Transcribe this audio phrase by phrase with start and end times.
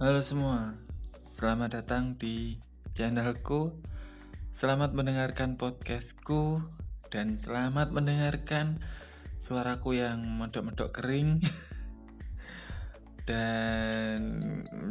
[0.00, 0.80] Halo semua,
[1.12, 2.56] selamat datang di
[2.96, 3.68] channelku.
[4.48, 6.56] Selamat mendengarkan podcastku
[7.12, 8.80] dan selamat mendengarkan
[9.36, 11.44] suaraku yang medok-medok kering
[13.28, 14.40] dan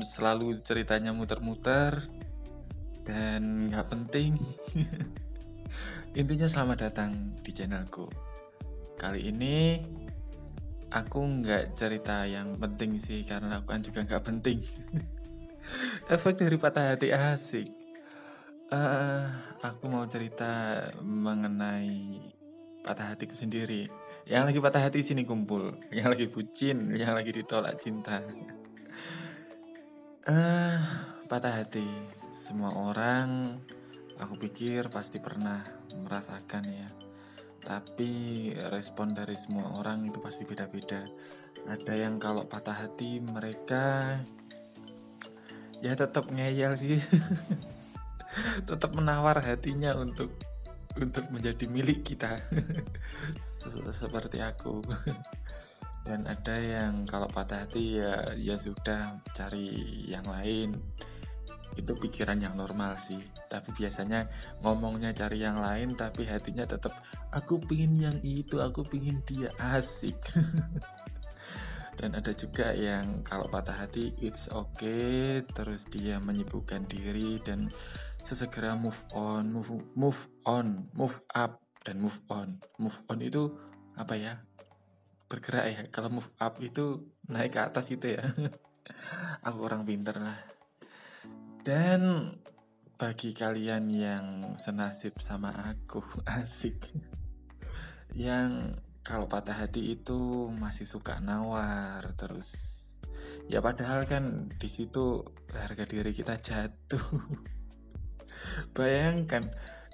[0.06, 2.06] selalu ceritanya muter-muter
[3.02, 4.38] dan nggak penting.
[6.22, 8.06] Intinya selamat datang di channelku.
[8.94, 9.82] Kali ini
[10.90, 14.60] aku nggak cerita yang penting sih karena aku kan juga nggak penting.
[16.14, 17.70] Efek dari patah hati asik.
[18.70, 19.26] Uh,
[19.66, 22.22] aku mau cerita mengenai
[22.82, 23.90] patah hatiku sendiri.
[24.30, 28.22] Yang lagi patah hati sini kumpul, yang lagi bucin, yang lagi ditolak cinta.
[30.26, 30.78] Uh,
[31.30, 31.86] patah hati.
[32.34, 33.58] Semua orang
[34.18, 35.62] aku pikir pasti pernah
[35.98, 37.09] merasakan ya
[37.64, 41.04] tapi respon dari semua orang itu pasti beda-beda.
[41.68, 44.18] Ada yang kalau patah hati mereka
[45.80, 47.00] ya tetap ngeyel sih.
[48.70, 50.32] Tetap menawar hatinya untuk
[51.00, 52.40] untuk menjadi milik kita.
[54.00, 54.84] Seperti aku.
[56.08, 60.80] Dan ada yang kalau patah hati ya ya sudah cari yang lain
[61.80, 63.20] itu pikiran yang normal sih.
[63.48, 64.28] Tapi biasanya
[64.62, 66.92] ngomongnya cari yang lain tapi hatinya tetap
[67.32, 69.50] aku pingin yang itu aku pingin dia.
[69.58, 70.20] Asik.
[72.00, 75.44] Dan ada juga yang kalau patah hati it's okay.
[75.52, 77.68] Terus dia menyibukkan diri dan
[78.24, 82.56] sesegera move on move move on move up dan move on.
[82.80, 83.52] Move on itu
[84.00, 84.40] apa ya?
[85.28, 85.82] Bergerak ya.
[85.92, 88.24] Kalau move up itu naik ke atas gitu ya.
[89.48, 90.59] Aku orang pinter lah
[91.70, 92.34] dan
[92.98, 94.26] bagi kalian yang
[94.58, 96.02] senasib sama aku,
[96.42, 96.82] asik.
[98.18, 102.50] Yang kalau patah hati itu masih suka nawar terus.
[103.46, 105.22] Ya padahal kan di situ
[105.54, 107.06] harga diri kita jatuh.
[108.78, 109.46] Bayangkan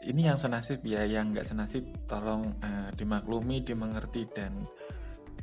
[0.08, 4.64] ini yang senasib ya, yang nggak senasib tolong uh, dimaklumi, dimengerti dan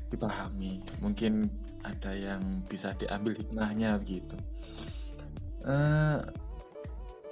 [0.08, 0.80] dipahami.
[1.04, 1.44] Mungkin
[1.84, 4.40] ada yang bisa diambil hikmahnya begitu
[5.66, 6.18] uh,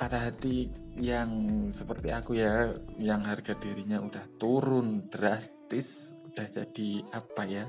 [0.01, 7.43] patah hati yang seperti aku ya yang harga dirinya udah turun drastis udah jadi apa
[7.45, 7.67] ya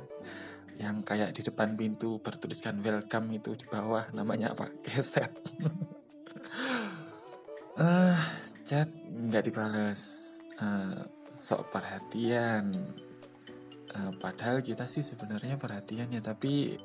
[0.81, 4.65] yang kayak di depan pintu bertuliskan welcome itu di bawah namanya apa?
[4.85, 5.29] Keset.
[7.77, 8.17] Uh,
[8.65, 10.01] chat nggak dibalas
[10.57, 12.73] uh, sok perhatian.
[13.91, 16.79] Uh, padahal kita sih sebenarnya perhatian ya tapi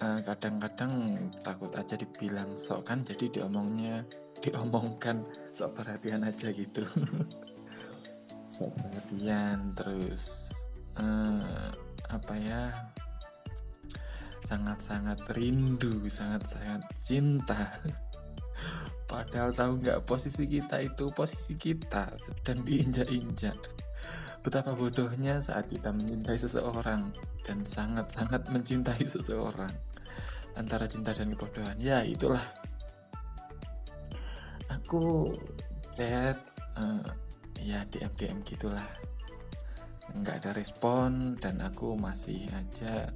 [0.00, 1.12] Eh, kadang-kadang
[1.44, 4.00] takut aja dibilang sok kan jadi diomongnya
[4.40, 5.20] diomongkan
[5.52, 6.80] sok perhatian aja gitu.
[8.50, 10.56] Sok perhatian terus
[10.96, 11.68] uh,
[12.08, 12.72] apa ya
[14.40, 17.76] sangat-sangat rindu sangat-sangat cinta.
[19.12, 23.56] Padahal tahu nggak posisi kita itu posisi kita sedang diinjak-injak.
[24.40, 27.12] Betapa bodohnya saat kita mencintai seseorang
[27.44, 29.89] dan sangat-sangat mencintai seseorang
[30.56, 31.76] antara cinta dan kebodohan.
[31.78, 32.42] Ya itulah.
[34.70, 35.34] Aku
[35.90, 36.38] chat
[36.78, 37.06] uh,
[37.60, 38.86] ya DM DM gitulah.
[40.10, 43.10] Nggak ada respon dan aku masih aja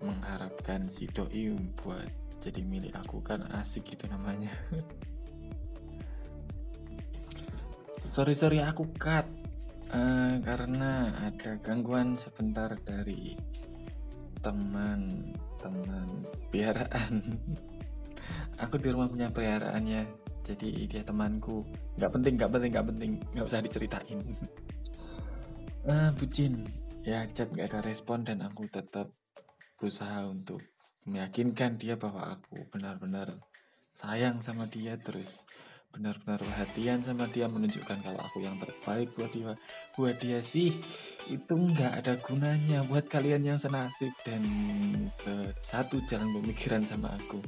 [0.00, 2.08] mengharapkan si doi buat
[2.40, 3.20] jadi milik aku.
[3.24, 4.52] Kan asik itu namanya.
[8.16, 9.28] Sorry sorry aku cut.
[9.92, 13.36] Uh, karena ada gangguan sebentar dari
[14.40, 15.30] teman
[15.66, 16.08] teman
[16.54, 17.14] piaraan.
[18.62, 20.06] Aku di rumah punya peliharaannya
[20.46, 21.66] jadi dia temanku.
[21.98, 23.10] Nggak penting nggak penting nggak penting.
[23.34, 24.20] Nggak usah diceritain.
[25.86, 26.66] Ah bucin
[27.06, 29.06] ya chat nggak ada respon dan aku tetap
[29.78, 30.58] berusaha untuk
[31.06, 33.38] meyakinkan dia bahwa aku benar-benar
[33.94, 35.46] sayang sama dia terus
[35.96, 39.56] benar-benar perhatian sama dia menunjukkan kalau aku yang terbaik buat dia.
[39.96, 40.76] Buat dia sih
[41.32, 44.44] itu nggak ada gunanya buat kalian yang senasib dan
[45.64, 47.40] satu jalan pemikiran sama aku.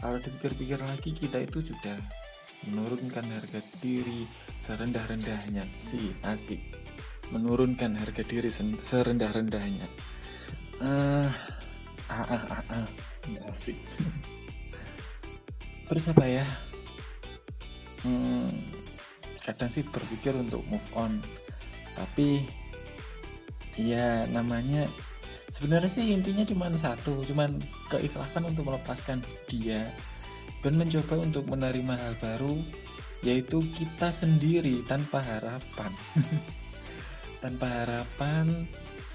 [0.00, 2.00] Kalau dipikir-pikir lagi kita itu sudah
[2.72, 4.24] menurunkan harga diri
[4.64, 5.68] serendah-rendahnya.
[5.76, 6.80] Sih asik.
[7.28, 8.48] Menurunkan harga diri
[8.80, 9.84] serendah-rendahnya.
[10.80, 11.28] Ah
[12.08, 12.88] ah ah ah, ah.
[13.52, 13.76] asik.
[15.92, 16.69] Terus apa ya
[18.04, 18.48] hmm,
[19.44, 21.20] kadang sih berpikir untuk move on.
[21.96, 22.46] Tapi
[23.78, 24.86] ya namanya
[25.48, 27.58] sebenarnya sih intinya cuma satu cuman
[27.90, 29.88] keikhlasan untuk melepaskan dia
[30.60, 32.60] dan mencoba untuk menerima hal baru
[33.20, 35.92] yaitu kita sendiri tanpa harapan.
[37.40, 38.68] Tanpa harapan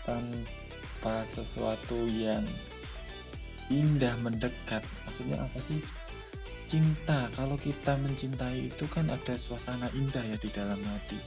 [0.06, 2.42] tanpa sesuatu yang
[3.70, 4.82] indah mendekat.
[5.06, 5.82] Maksudnya apa sih
[6.66, 7.30] cinta.
[7.34, 11.18] Kalau kita mencintai itu kan ada suasana indah ya di dalam hati.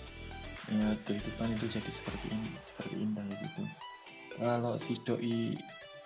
[0.68, 3.62] Ya kehidupan itu jadi seperti ini seperti indah gitu.
[4.36, 5.56] Kalau si doi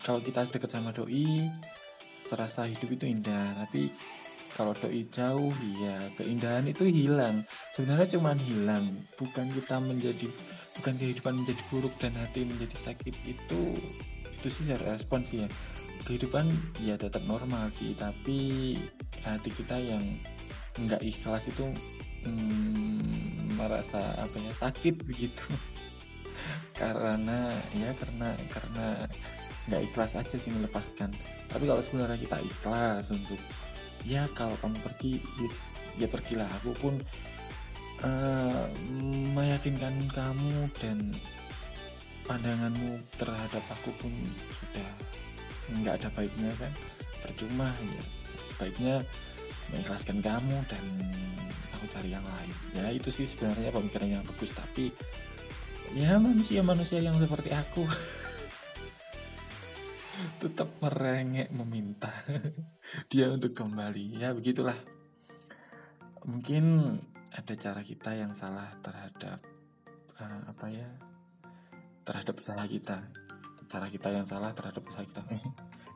[0.04, 1.50] kalau kita dekat sama doi
[2.22, 3.58] serasa hidup itu indah.
[3.66, 3.90] Tapi
[4.52, 5.52] kalau doi jauh
[5.82, 7.42] ya keindahan itu hilang.
[7.74, 8.86] Sebenarnya cuma hilang.
[9.18, 10.30] Bukan kita menjadi
[10.78, 13.76] bukan kehidupan menjadi buruk dan hati menjadi sakit itu
[14.42, 15.48] itu sih respon sih ya
[16.04, 16.50] kehidupan
[16.82, 18.74] ya tetap normal sih tapi
[19.22, 20.02] hati kita yang
[20.78, 21.68] nggak ikhlas itu
[22.24, 25.46] hmm, merasa apa ya sakit begitu.
[26.74, 28.86] Karena ya karena karena
[29.70, 31.12] nggak ikhlas aja sih melepaskan.
[31.46, 33.38] Tapi kalau sebenarnya kita ikhlas untuk
[34.02, 35.12] ya kalau kamu pergi
[35.44, 36.48] it's, ya pergilah.
[36.62, 36.98] Aku pun
[38.02, 38.66] uh,
[39.36, 41.14] meyakinkan kamu dan
[42.26, 44.12] pandanganmu terhadap aku pun
[44.50, 44.90] sudah
[45.70, 46.72] nggak ada baiknya kan?
[47.22, 48.04] Percuma ya.
[48.54, 48.94] Sebaiknya
[49.70, 50.84] mengikhlaskan kamu dan
[51.76, 52.56] aku cari yang lain.
[52.74, 54.54] Ya itu sih sebenarnya pemikiran yang bagus.
[54.54, 54.90] Tapi
[55.92, 57.84] ya manusia-manusia yang seperti aku
[60.42, 62.10] tetap merengek meminta
[63.10, 64.18] dia untuk kembali.
[64.18, 64.76] Ya begitulah.
[66.22, 66.94] Mungkin
[67.32, 69.40] ada cara kita yang salah terhadap
[70.20, 70.88] uh, apa ya
[72.04, 72.98] terhadap usaha kita
[73.72, 75.24] cara kita yang salah terhadap usaha kita.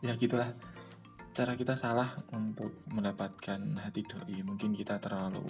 [0.01, 0.57] Ya gitulah.
[1.37, 5.45] Cara kita salah untuk mendapatkan hati doi mungkin kita terlalu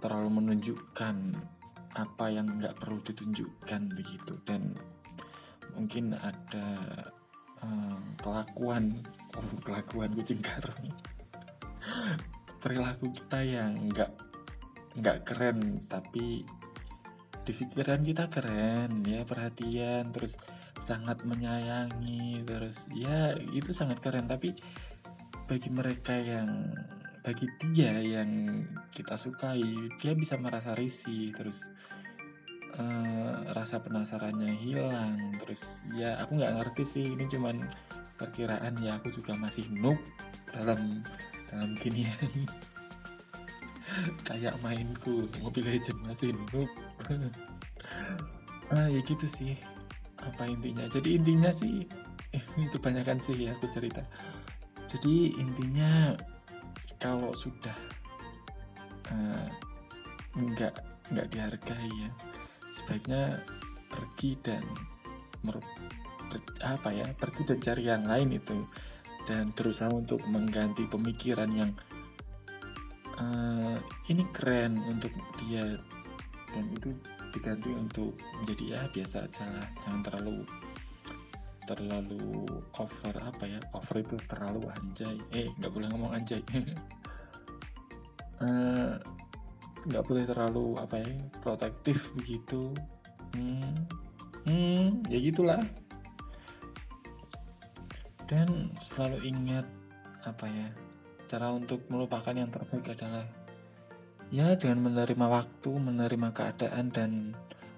[0.00, 1.16] terlalu menunjukkan
[1.96, 4.36] apa yang nggak perlu ditunjukkan begitu.
[4.44, 4.76] Dan
[5.76, 6.68] mungkin ada
[7.64, 9.00] um, kelakuan
[9.36, 10.88] oh kelakuan kucing karang
[12.64, 14.12] perilaku kita yang nggak
[14.96, 16.48] nggak keren tapi
[17.46, 20.34] di pikiran kita keren ya perhatian terus
[20.86, 24.30] sangat menyayangi terus ya itu sangat keren.
[24.30, 24.54] Tapi
[25.50, 26.70] bagi mereka yang
[27.26, 28.62] bagi dia yang
[28.94, 31.66] kita sukai dia bisa merasa risih terus
[32.78, 37.66] uh, rasa penasarannya hilang terus ya aku nggak ngerti sih ini cuman
[38.14, 39.98] perkiraan ya aku juga masih noob
[40.54, 41.02] dalam
[41.50, 42.14] dalam ginian
[44.28, 46.70] kayak mainku Mobile Legend masih noob.
[48.66, 49.54] Ah ya gitu sih
[50.26, 50.84] apa intinya.
[50.90, 51.86] Jadi intinya sih
[52.66, 54.02] itu banyakkan sih ya aku cerita.
[54.86, 56.14] Jadi intinya
[56.98, 57.74] kalau sudah
[59.12, 59.46] uh,
[60.36, 60.74] nggak
[61.14, 62.10] nggak dihargai ya
[62.76, 63.40] sebaiknya
[63.88, 64.60] pergi dan
[65.40, 65.56] mer,
[66.28, 68.58] ber, apa ya pergi dan cari yang lain itu.
[69.26, 71.74] Dan berusaha untuk mengganti pemikiran yang
[73.18, 73.74] uh,
[74.06, 75.10] ini keren untuk
[75.42, 75.80] dia.
[76.54, 76.94] Dan itu
[77.36, 79.68] diganti untuk menjadi ya biasa aja lah.
[79.84, 80.36] Jangan terlalu
[81.66, 82.46] terlalu
[82.78, 85.16] over apa ya over itu terlalu anjay.
[85.36, 86.40] Eh nggak boleh ngomong anjay.
[88.36, 88.92] Eh,
[89.88, 91.08] nggak uh, boleh terlalu apa ya
[91.40, 92.68] protektif begitu.
[93.32, 93.88] Hmm,
[94.44, 95.64] hmm ya gitulah.
[98.28, 99.64] Dan selalu ingat
[100.28, 100.68] apa ya
[101.32, 103.24] cara untuk melupakan yang terbaik adalah
[104.34, 107.10] ya dengan menerima waktu menerima keadaan dan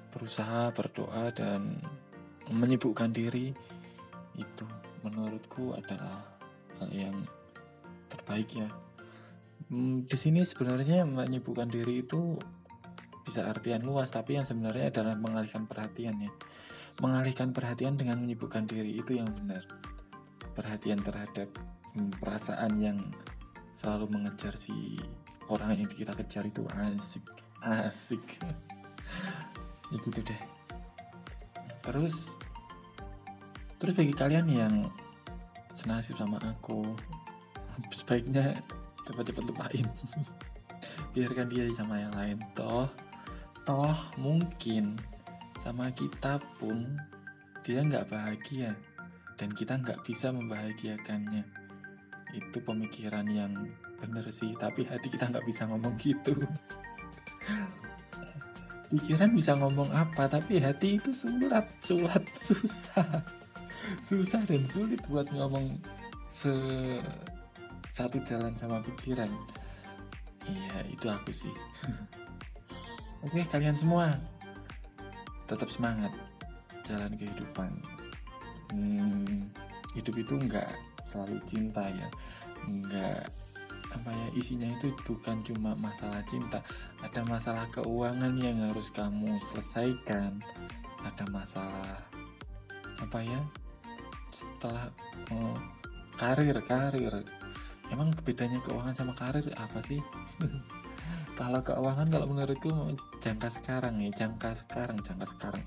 [0.08, 1.84] berusaha berdoa dan
[2.48, 3.52] menyibukkan diri
[4.38, 4.64] itu
[5.04, 6.24] menurutku adalah
[6.80, 7.16] hal yang
[8.08, 8.68] terbaik ya.
[9.68, 12.40] Hmm, di sini sebenarnya menyibukkan diri itu
[13.28, 16.32] bisa artian luas tapi yang sebenarnya adalah mengalihkan perhatian ya.
[16.99, 19.62] Mengalihkan perhatian dengan menyibukkan diri itu yang benar.
[20.56, 21.52] Perhatian terhadap
[21.94, 22.99] hmm, perasaan yang
[23.76, 24.99] selalu mengejar si
[25.49, 27.25] orang yang kita kejar itu asik
[27.62, 28.23] asik.
[29.88, 30.43] Ya gitu deh.
[31.81, 32.37] Terus
[33.81, 34.75] terus bagi kalian yang
[35.73, 36.93] senasib sama aku
[37.99, 38.61] sebaiknya
[39.09, 39.88] cepat-cepat lupain.
[41.17, 42.37] Biarkan dia sama yang lain.
[42.52, 42.85] Toh
[43.64, 45.00] toh mungkin
[45.64, 47.00] sama kita pun
[47.64, 48.76] dia nggak bahagia
[49.40, 51.49] dan kita nggak bisa membahagiakannya.
[52.37, 53.57] Itu pemikiran yang
[53.99, 56.35] bener sih tapi hati kita nggak bisa ngomong gitu.
[58.88, 63.09] Pikiran bisa ngomong apa tapi hati itu sulat sulat susah.
[64.00, 65.76] Susah dan sulit buat ngomong
[66.31, 66.52] se
[67.93, 69.28] satu jalan sama pikiran.
[70.49, 71.52] Iya itu aku sih.
[73.26, 74.14] Oke kalian semua
[75.50, 76.12] tetap semangat
[76.87, 77.73] jalan kehidupan.
[78.73, 79.49] Hmm,
[79.97, 80.69] hidup itu nggak
[81.05, 82.09] selalu cinta ya.
[82.69, 83.28] Nggak
[83.95, 86.61] apa ya isinya itu bukan cuma masalah cinta.
[87.00, 90.40] Ada masalah keuangan yang harus kamu selesaikan.
[91.04, 92.04] Ada masalah
[92.99, 93.40] apa ya
[94.35, 94.92] setelah
[95.33, 95.57] oh,
[96.21, 97.25] karir karir.
[97.88, 100.02] Emang bedanya keuangan sama karir apa sih?
[101.38, 105.64] Kalau keuangan kalau menurutku jangka sekarang ya jangka sekarang jangka sekarang.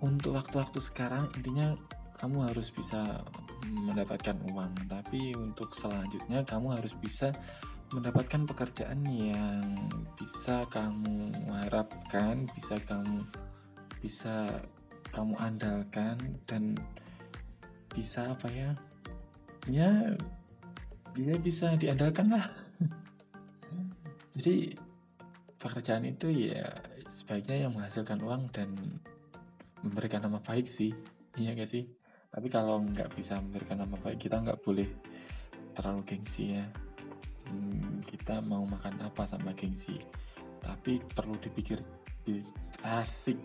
[0.00, 1.76] Untuk waktu-waktu sekarang intinya
[2.18, 3.22] kamu harus bisa
[3.70, 7.30] mendapatkan uang tapi untuk selanjutnya kamu harus bisa
[7.88, 11.32] mendapatkan pekerjaan yang bisa kamu
[11.64, 13.24] harapkan, bisa kamu
[14.04, 14.44] bisa
[15.08, 16.76] kamu andalkan dan
[17.88, 18.70] bisa apa ya?
[19.72, 19.90] Ya
[21.16, 22.52] dia bisa diandalkan lah.
[24.36, 24.76] Jadi
[25.56, 26.68] pekerjaan itu ya
[27.08, 29.00] sebaiknya yang menghasilkan uang dan
[29.80, 30.92] memberikan nama baik sih,
[31.40, 31.97] iya gak sih?
[32.28, 34.88] Tapi kalau nggak bisa memberikan nama baik kita nggak boleh
[35.72, 36.64] terlalu gengsi ya.
[37.48, 39.96] Hmm, kita mau makan apa sama gengsi.
[40.60, 41.80] Tapi perlu dipikir
[42.24, 42.44] di
[42.84, 43.38] asik.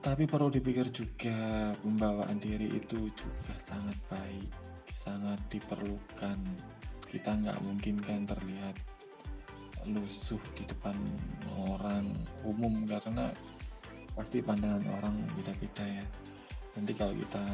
[0.00, 6.38] Tapi perlu dipikir juga pembawaan diri itu juga sangat baik sangat diperlukan.
[7.06, 8.76] Kita nggak mungkin kan terlihat
[9.86, 10.98] lusuh di depan
[11.70, 12.10] orang
[12.42, 13.30] umum karena
[14.18, 16.06] pasti pandangan orang beda-beda ya
[16.76, 17.44] nanti kalau kita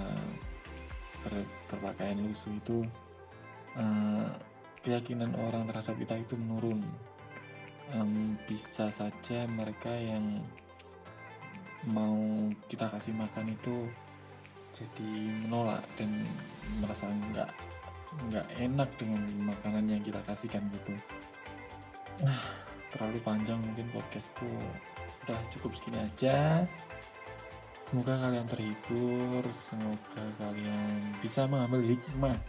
[1.22, 1.34] ber,
[1.70, 2.82] berpakaian lusuh itu
[3.78, 4.28] uh,
[4.82, 6.82] keyakinan orang terhadap kita itu menurun.
[7.92, 10.42] Um, bisa saja mereka yang
[11.86, 13.90] mau kita kasih makan itu
[14.72, 15.12] jadi
[15.44, 16.24] menolak dan
[16.80, 17.50] merasa nggak
[18.32, 20.94] nggak enak dengan makanan yang kita kasihkan gitu.
[22.24, 22.42] Nah
[22.94, 24.48] terlalu panjang mungkin podcastku.
[25.26, 26.66] Udah cukup segini aja
[27.92, 32.40] semoga kalian terhibur semoga kalian bisa mengambil hikmah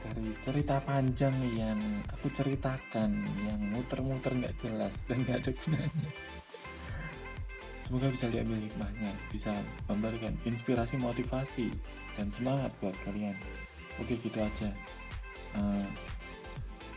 [0.00, 6.08] dari cerita panjang yang aku ceritakan yang muter-muter nggak jelas dan nggak ada gunanya.
[7.84, 9.52] Semoga bisa diambil hikmahnya bisa
[9.92, 11.68] memberikan inspirasi motivasi
[12.16, 13.36] dan semangat buat kalian.
[14.00, 14.72] Oke gitu aja.
[15.52, 15.84] Uh,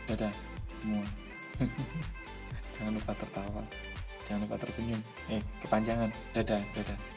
[0.08, 0.32] dadah
[0.80, 1.04] semua.
[2.80, 3.62] Jangan lupa tertawa.
[4.24, 5.04] Jangan lupa tersenyum.
[5.28, 6.08] Eh kepanjangan.
[6.32, 7.15] Dadah dadah